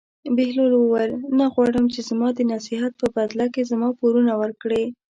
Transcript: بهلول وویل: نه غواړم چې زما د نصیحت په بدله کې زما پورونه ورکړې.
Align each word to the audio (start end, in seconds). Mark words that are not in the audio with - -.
بهلول 0.35 0.71
وویل: 0.75 1.11
نه 1.37 1.45
غواړم 1.53 1.85
چې 1.93 1.99
زما 2.09 2.27
د 2.33 2.39
نصیحت 2.53 2.91
په 3.01 3.07
بدله 3.15 3.45
کې 3.53 3.61
زما 3.71 3.89
پورونه 3.99 4.33
ورکړې. 4.41 4.83